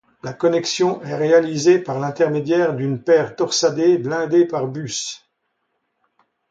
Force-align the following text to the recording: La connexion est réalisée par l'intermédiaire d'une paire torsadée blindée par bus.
La 0.23 0.33
connexion 0.33 0.99
est 1.03 1.13
réalisée 1.13 1.77
par 1.77 1.99
l'intermédiaire 1.99 2.75
d'une 2.75 3.03
paire 3.03 3.35
torsadée 3.35 3.99
blindée 3.99 4.47
par 4.47 4.65
bus. 4.65 5.29